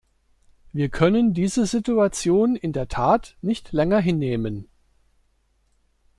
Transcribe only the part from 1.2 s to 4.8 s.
diese Situation in der Tat nicht länger hinnehmen.